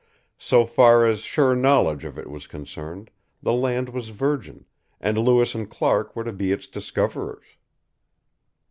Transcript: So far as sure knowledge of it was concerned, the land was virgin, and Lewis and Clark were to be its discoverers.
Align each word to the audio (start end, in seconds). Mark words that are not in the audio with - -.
So 0.39 0.65
far 0.65 1.05
as 1.05 1.19
sure 1.19 1.55
knowledge 1.55 2.05
of 2.05 2.17
it 2.17 2.27
was 2.27 2.47
concerned, 2.47 3.11
the 3.43 3.53
land 3.53 3.89
was 3.89 4.09
virgin, 4.09 4.65
and 4.99 5.15
Lewis 5.15 5.53
and 5.53 5.69
Clark 5.69 6.15
were 6.15 6.23
to 6.23 6.33
be 6.33 6.51
its 6.51 6.65
discoverers. 6.65 7.45